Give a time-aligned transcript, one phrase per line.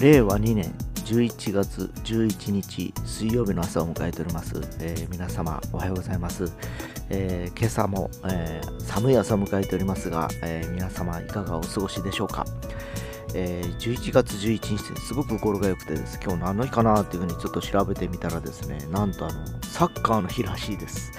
[0.00, 0.74] 令和2年
[1.06, 6.52] 11月11日水曜日の朝を迎えております、えー、皆様おはようございます、
[7.08, 12.44] えー、今朝も、えー、寒い朝を迎えておりますが、え皆様いかがお過ごしでしょうか、
[13.34, 21.12] え11月11日ですごく心が良くてです今日何の日かなっていうふうにちょっと調べてみたらですねなんとあのサッカーの日らしいです。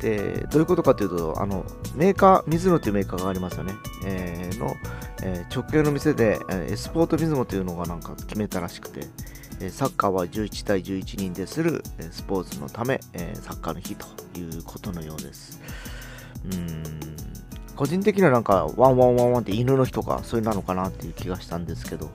[0.00, 1.64] でどういうことかというとあの
[1.94, 4.76] メーカー水野というメーカーがありますよね、えー、の、
[5.22, 9.06] えー、直系の店で、えー、エスポート水野というのがなんか決めたらしくて、
[9.60, 14.06] えサッカーは11対11人でするえスポーツのため、えサッカーの日と
[14.38, 15.60] いうことのようです
[16.44, 16.82] うん
[17.74, 22.10] 個人的にはなんかワンワンワンワンって犬の日とかそういうなのかなっていう気がしたんですけど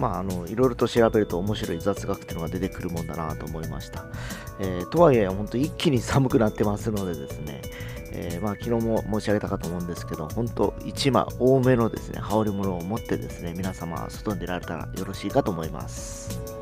[0.00, 4.06] まあ、あのいろいろと調べると面白い雑学っていうのが出てくるもんだなと思いました。
[4.58, 7.60] えー、とはいえ、本当一気に寒くなってますのでですね、
[8.12, 16.59] えー、まあ、昨日も申し上げたかと思うんですけど、本当1枚多めのですね、羽織り物を持ってですね、皆様外に出られたらよろしいかと思います。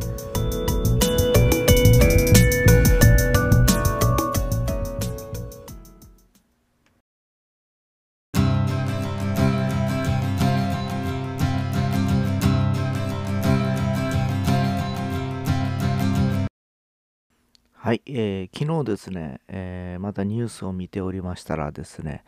[17.89, 22.23] はい、えー、昨日ですね、えー、またニュースを見ておりましたらですね、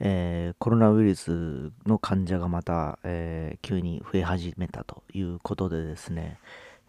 [0.00, 6.38] えー、コロナウイルスの患者がまた、え、急に増え始めたということでですね、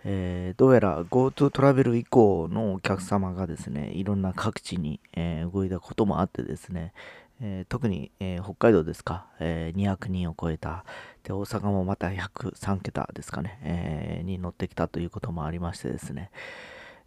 [0.03, 6.92] え、どうやら GoTo トラベル以降のお客様がですね、いろんな各地に、え動いたこともあってですね、
[7.40, 10.84] え特に、え北海道ですか、え200人を超えた
[11.23, 16.31] で、大阪もまた103桁ですかね、えに乗ってきたということもありましてですね、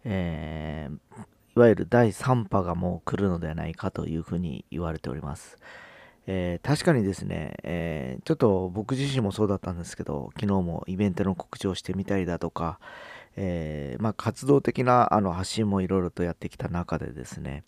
[0.05, 1.21] えー、
[1.55, 5.57] いわゆる第3波がもう来るのではないかというふうに言われております。
[6.25, 12.79] えー、確かにですね、えー、ちょっと僕自身もそうだったんですけど、昨日もイベントの告知をしてみたりだとか、
[13.35, 17.63] えー、まあ、活動的なあの発信もいろいろとやってきた中でですね、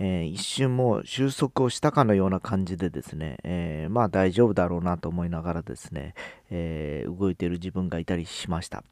[0.00, 6.14] え一瞬もう収束をしたかのような感じでですね、えまあ大丈夫だろうなと思いながらですね、
[6.50, 8.82] え動いている自分がいたりしました。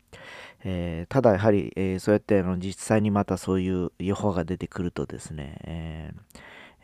[0.64, 6.12] え、ただやはり、え、そうやってあの実際にまたそういう予報が出てくるとですね、え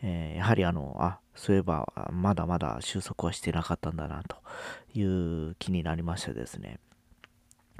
[0.01, 4.37] え、やはりあの、あ、そういえばまだまだ収束はしてなかったんだなと
[4.93, 6.79] いう気になりましてですね。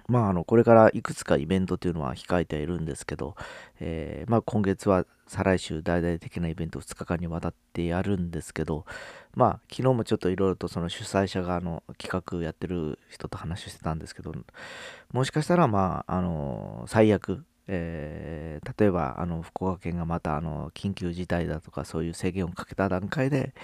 [0.07, 3.35] まあ、あの、これからいくつかイベントというのは控えているんですけど、
[3.79, 8.85] えー、まあ、今月は再来週大々的なイベントを2日間にわたってやるんですけど、
[9.33, 14.33] まあ、昨日もちょっといろいろとその主催者側の企画やってる人と話してたんですけど、
[15.11, 23.55] もしかしたら、まあ、あの、最悪、えー、例えば、あの、福岡県がまた、あの、緊急事態だとか、そういう制限をかけた段階で、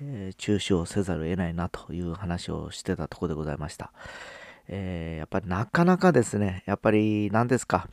[0.00, 3.92] えー、中止をせざるを得ないなという話をしてたところでございました。
[4.72, 7.88] えー、やっぱりなかなかですね、やっぱり何ですか、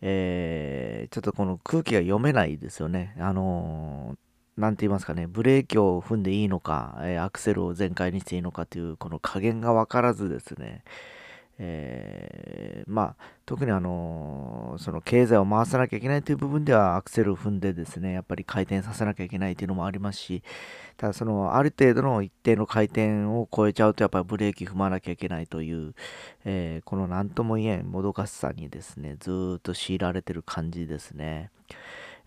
[0.00, 3.16] えー、ちょっとこの空気が読めないですよね。
[3.18, 10.84] あのー、なんて言いますかね、ブレーキを踏んでいいのか、えアクセルを全開にしていいのかという、この加減が分からずですね、
[11.58, 20.42] えー、まあ、特にあのその経済を回さなきゃいけないという部分ではアクセルを踏んでですね、やっぱり回転させなきゃいけないというのもありますし、
[20.96, 25.94] ただそのある程度の一定の回転を超えちゃうとやっぱりブレーキ踏まなきゃいけないという、
[26.44, 31.50] えー、この何とも言えんもどかしさにですね、ずっと強いられてる感じですね。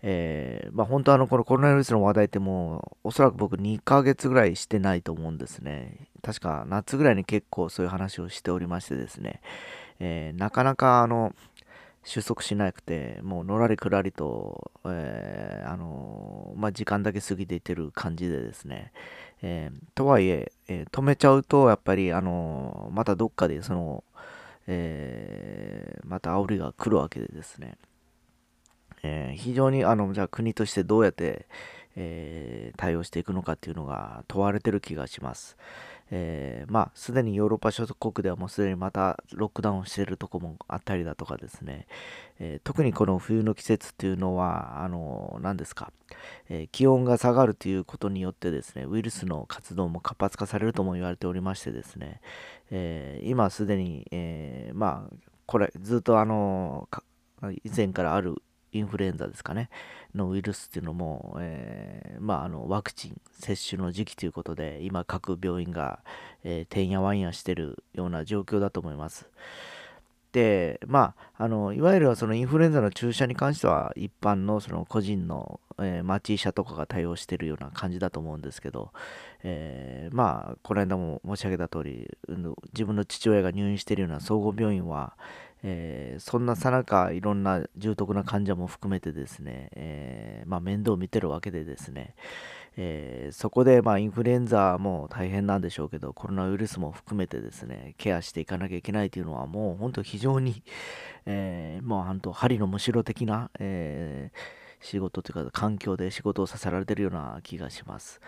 [0.02, 6.08] えー、まあ本当あのこのコロナウイルスの話題ってもうおそらく僕2ヶ月ぐらいしてないと思うんですね。
[6.22, 9.40] 確か夏ぐらいに結構そういう話をしておりましてですね、
[9.98, 11.34] えー、なかなかあの
[12.02, 18.92] 収束しなくて、もうのらりくらりと、えー、あのまあ、時間だけ過ぎていってる感じでですね、
[19.42, 24.04] え、とはいええ、止めちゃうと、やっぱり、あのまたどっかでその、
[24.66, 27.76] えまた煽りが来るわけでですね、
[29.02, 31.46] え非常にあのじゃあ国としてどうやって、
[31.96, 35.56] え対応していくのかっていうのが問われてる気がします。
[36.12, 41.86] えー、まあ、すでにヨーロッパ諸国ではもうすでにまたロックダウンしているとこもあったりだとかですね、
[42.40, 45.92] えー、特にこの冬の季節っていうのは、あの、何ですか、
[46.48, 52.20] えー、気温が下がるということによってですね、ウイルスの活動も活発化されるとも言われておりましてですね、
[52.72, 56.88] え今すでに、えまあ、これ、ずっとあの、
[57.64, 59.70] 以前からあるインフルエンザですかね、
[60.14, 66.00] のウイルスっていうのも、えー、まあ、あのワクチン接種の時期ということで、今、各病院が、
[66.44, 69.28] えー、てんやわんやしてるような状況だと思います。
[70.32, 78.92] で、まあ、あのいわゆるそのインフルエンザの注射に関しては一般のその個人の、えー、町医者とかが対応しているような感じだと思うんですけど、
[79.42, 82.08] えー、まあこの間も申し上げた通り
[82.72, 85.16] 自分の父親が入院しているような総合病院は、
[85.62, 92.14] えー、そんなさなかいろんな重篤な患者も含めてですね、えまあ、面倒を見てるわけでですね、
[92.76, 100.62] えー、そこでまあインフルエンザも大変なんでしょうけどコロナウイルスも含めてですねケアしていかなきゃいけないというのはもう本当非常に、
[101.26, 104.30] え、もう本当針のむしろ的な、え、
[104.80, 108.20] 仕事というか環境で仕事をさせられてるような気がします。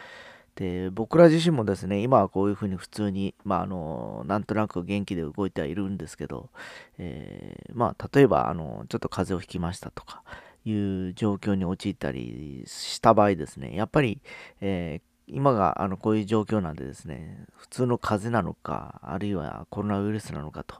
[0.56, 6.50] で僕ら自身もですね今はこういうふうに普通に、まあ、あのなんとなく元気で動いてはいるんですけど、
[6.98, 10.22] えー、まあ、例えばあのちょっと風邪をひきましたとか、
[10.64, 14.20] いう状況に陥ったりした場合ですね、やっぱり、
[14.60, 20.76] えー、今があのこういう状況なんでですね、普通の風邪なのか、あるいはコロナウイルスなのかと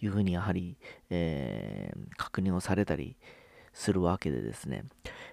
[0.00, 0.76] いうふうにやはり、
[1.10, 3.16] えー、確認をされたり
[3.72, 4.84] するわけでですね、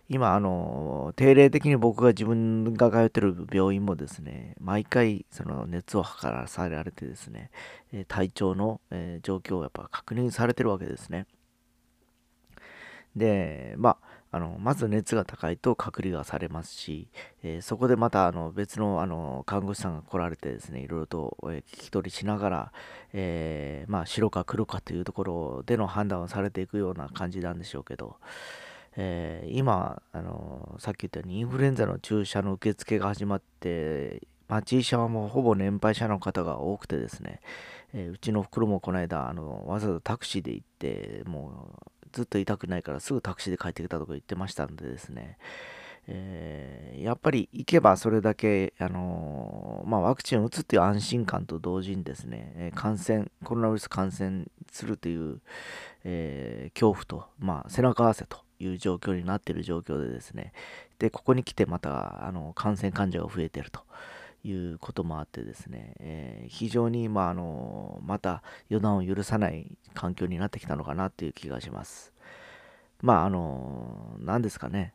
[0.08, 7.52] 今、あの、定例的に僕が自分が通ってる病院もですね、毎回その熱を測らされてですね、
[8.08, 8.82] 体調の、
[9.22, 11.28] 状況をやっぱ確認されてるわけですね。
[13.16, 17.08] で、まあ、あのまず熱が高いと隔離がされますし、
[17.42, 22.72] えー、そこでまたあの別のあの看護師さんが来られてですねいろいろと、聞き取りしながら、
[23.14, 28.18] えー、まあ、白か黒かというところでの判断をされていくような感じなんでしょうけど、
[28.96, 37.40] えー、今あのさっき言ったようにインフルエンザの注射の受付が始まって町医者はもうほぼ年配者の方が多くてですね、
[37.94, 45.38] えうちの袋もこの間あのわざわざタクシーで行ってもうずっと痛くないからすぐタクシーで帰ってきたとか言ってましたんでですね、
[46.08, 55.40] えー、やっぱり行けばそれだけ、あのー、まあ、ワクチンを打つっていう安心感と同時にですね、感染、コロナウイルス感染するという、
[56.04, 60.54] えー、恐怖と、まあ、背中合わせという状況になっている状況でですね、
[60.98, 63.82] で、ここに来てまた、あの感染患者が増えていると。
[64.44, 69.68] いうこともあってですね、えー、非常に、まあ、あのまた予断を許さない
[70.00, 72.14] 環境になってきたのかなという気がします。
[73.02, 74.94] まああの何ですかね、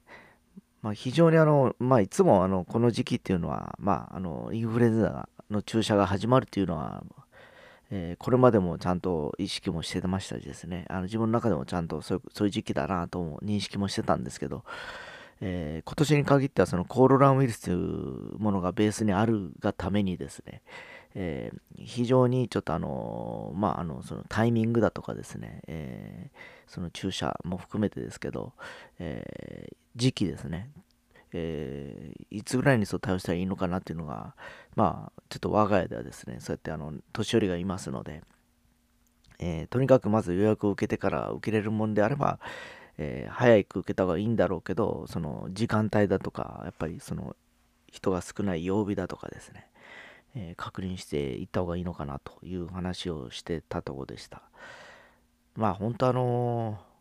[0.80, 7.02] まあ、非常にあの、まあ、いつもあのこの時期っていうのは、まあ、あのインフルエンザの注射が始まるっていうのは、
[7.90, 14.64] えー、これまでもちゃんと意識もしてましたしですねあの自分の中でもちゃんとそういう時期だなと認識もしてたんですけど、
[15.40, 20.62] えー、今年に限ってはそのコロナウイルスというものがベースにあるがためにですね、
[21.14, 28.52] えー、非常にちょっとあのまああのそのタイミングだとかですね、えー、その注射も含めてですけど、
[28.98, 30.70] え時期ですね、
[31.32, 34.34] えいつぐらいにそう対応したらいいのかなっていうのが
[34.74, 38.22] まあちょっと我が家ではですねそうやってあの年寄りがいますので、
[39.38, 42.40] えとにかくまず予約を受けてから受けれるもんであれば
[42.98, 47.36] えー、早く受けた方がいいんだろうけどその時間帯だとかやっぱりその
[47.90, 49.68] 人が少ない曜日だとかですね、
[50.34, 54.42] え、確認していった方がいいのかなという話をしてたとこでした。
[55.56, 56.93] まあ本当あのー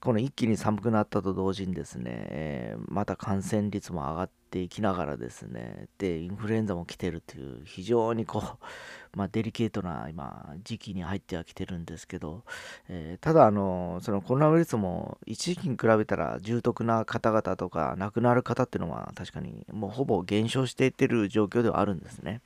[0.00, 8.58] この一気に寒くなったと同時にですね、また感染率も上がっていきながらですね、で、インフルエンザも来てるという、非常にこう、
[9.18, 12.44] まあ、デリケートな今、時期に入ってはきてるんですけど、
[12.88, 22.40] えー、ただ、あの、そのコロナウイルスも一時期に比べたら重篤な方々とか亡くなる方っていうのは確かにもうほぼ減少していってる状況ではあるんですね。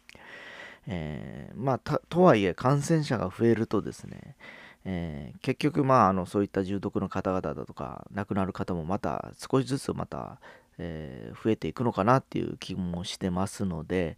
[0.87, 4.37] えー、まあ、とはいえ感染者が増えるとですね、
[4.85, 10.39] えー、結局、まあ、あのそういった重篤の方々だとか亡くなる方もまた少しずつまた、
[10.79, 14.17] えー、増えていくのかなっていう気もしてますので、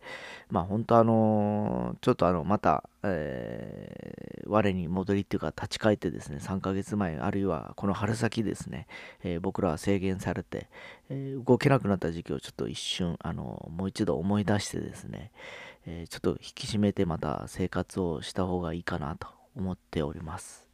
[0.50, 8.86] まあ、本当あのちょっとあのまた、えー、我に戻りっていうか立ち返ってですね3ヶ月前あるいはこの春先ですね、
[9.22, 10.68] え僕らは制限されて、
[11.10, 15.30] え動けなくなった時期をちょっと一瞬あのもう一度思い出してですね、
[15.86, 20.64] えちょっと引き締めてまた生活をした方がいいかなと思っております。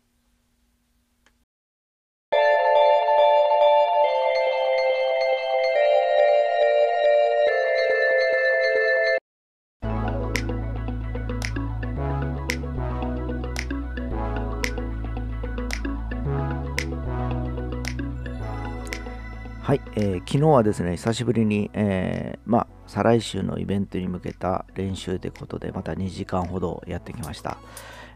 [19.71, 27.57] はい、えー、昨日はですね、久しぶりに、えー、まあ、再来週のイベントに向けた練習ということで、また2時間ほどやってきました。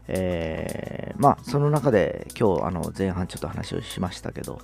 [0.07, 4.59] えー、まあその中で今日あの前半ちょっと話をしましたけど、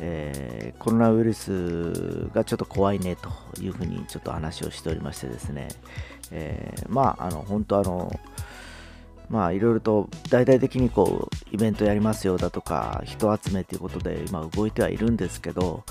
[0.00, 3.30] えー、コロナウイルスがちょっと怖いねと
[3.60, 5.68] いうふうにちょっと話をしておりましてですね、
[6.30, 8.20] えー、まああの本当あの
[9.28, 15.84] まあいろいろと大々的にこうイベントやりますよだとか人集めということで今動いてはいるんですけど、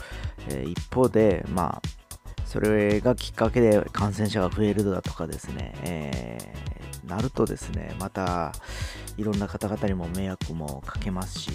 [0.49, 2.07] えー、一方でまあ
[2.45, 8.51] それがきっかけで感染者が増えるだとかですね、えー、なるとですねまた
[9.17, 11.51] いろんな方々にも迷惑もかけますし、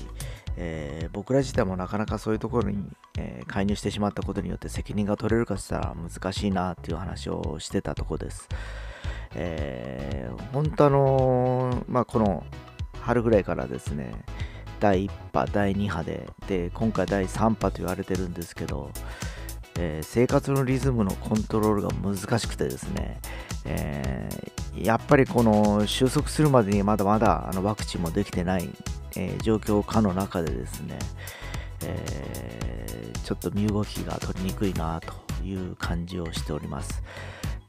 [0.56, 2.85] えー、僕ら自体もなかなかそういうところに、
[3.18, 8.49] えー、介入してしまったことによって責任が取れるかしたら難しいなっていう話をしてたとこです。
[9.35, 12.44] えー、本当あのまあ、この
[13.00, 14.12] 春ぐらいからですね、
[14.80, 18.90] 第1波、第2波で、で、今回第3波と言われてるんですけど、
[19.78, 23.21] えー、生活のリズムのコントロールが難しくてですね、
[23.64, 28.69] えー、やっぱりこの収束するまでにまだまだあのワクチンもできてない、
[29.16, 30.99] えー、状況下の中でですね、
[31.85, 37.02] えちょっと身動きが取りにくいなという感じをしております。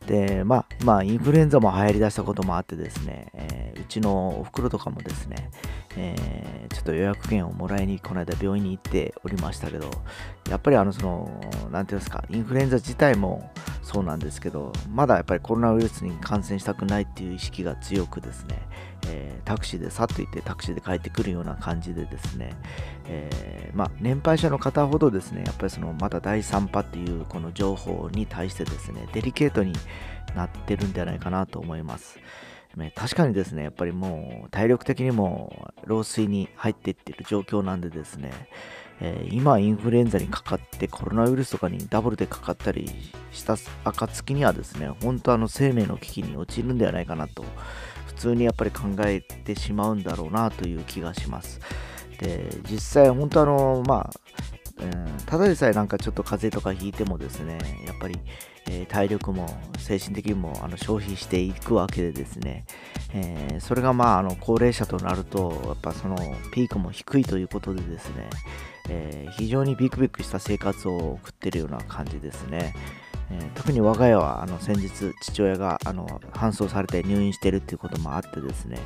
[0.08, 5.50] で、まあ、まあ、インフルエンザも流行りだしたこともあってですね、え、うちのお袋とかもですね、
[5.96, 9.90] えー、ちょっと予約券をもらいにこの間病院に行っておりましたけど、
[10.50, 13.50] やっぱりあの、その、なんていうんですか、インフルエンザ自体も
[13.84, 18.60] そうなんですけど、まだやっぱりコロナウイルスに感染したくないっていう意識が強くですね、
[19.08, 22.54] えー、タクシーでさっと行ってタクシーで帰ってくるような感じでですね、
[23.08, 29.74] えー、まあ、年配者の方ほどですね、やっぱりそのまだ第3波っていうこの情報に対してですね、デリケートに
[30.36, 32.20] なってるんじゃないかなと思います。
[32.96, 38.32] 確かにですね、やっぱりもう体力的にも老衰に入っていってる状況なんでですね、
[39.06, 42.90] えー、今インフルエンザにかかってコロナウイルスとかにダブルでかかったり
[43.34, 47.44] した暁にはですね、本当あの生命の危機に陥るんではないかなと
[48.08, 51.60] 普通にやっぱり考えてしまうんだろうなという気がします。
[52.20, 54.10] で、実際本当あの、まあ、
[54.80, 58.20] うん、ただでさえなんかちょっと風邪とかひいてもですね、やっぱり、
[58.68, 62.66] えー、体力も精神的にもあの消費していくわけでですね、
[63.14, 66.18] えー、それがまああの高齢者となると、やっぱその
[66.52, 68.30] ピークも低いということでですね、
[68.90, 72.74] えー、非常にビクビクした生活を送っているような感じですね。
[73.32, 78.78] えー、特に我が家はあの先日父親があの搬送されて入院してるっていうこともあってですね、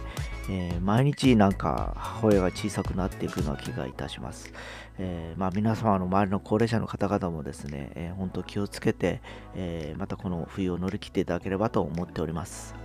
[0.50, 4.53] えー、毎日なんか母親が小さくなっていくような気がいたします、
[5.00, 9.22] えー、まあ、皆様の周りの高齢者の方々もですね、えー、本当気をつけて、
[9.56, 12.75] えー、またこの冬を乗り切っていただければと思っております。